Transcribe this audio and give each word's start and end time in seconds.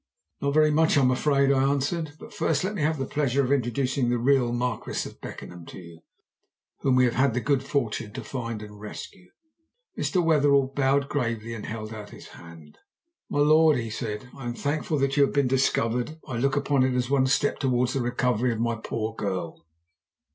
"Not 0.41 0.55
very 0.55 0.71
much, 0.71 0.97
I'm 0.97 1.11
afraid," 1.11 1.51
I 1.51 1.61
answered. 1.61 2.13
"But 2.17 2.33
first 2.33 2.63
let 2.63 2.73
me 2.73 2.81
have 2.81 2.97
the 2.97 3.05
pleasure 3.05 3.43
of 3.45 3.51
introducing 3.51 4.09
the 4.09 4.17
real 4.17 4.51
Marquis 4.51 5.07
of 5.07 5.21
Beckenham 5.21 5.63
to 5.67 5.77
you, 5.77 5.99
whom 6.79 6.95
we 6.95 7.05
have 7.05 7.13
had 7.13 7.35
the 7.35 7.39
good 7.39 7.61
fortune 7.63 8.11
to 8.13 8.23
find 8.23 8.63
and 8.63 8.79
rescue." 8.79 9.29
Mr. 9.95 10.25
Wetherell 10.25 10.73
bowed 10.75 11.07
gravely 11.07 11.53
and 11.53 11.67
held 11.67 11.93
out 11.93 12.09
his 12.09 12.29
hand. 12.29 12.79
"My 13.29 13.41
lord," 13.41 13.77
he 13.77 13.91
said, 13.91 14.27
"I 14.35 14.45
am 14.45 14.55
thankful 14.55 14.97
that 14.97 15.17
you 15.17 15.23
have 15.25 15.35
been 15.35 15.47
discovered. 15.47 16.17
I 16.27 16.37
look 16.39 16.55
upon 16.55 16.81
it 16.83 16.95
as 16.95 17.11
one 17.11 17.27
step 17.27 17.59
towards 17.59 17.93
the 17.93 18.01
recovery 18.01 18.51
of 18.51 18.59
my 18.59 18.77
poor 18.77 19.13
girl. 19.13 19.67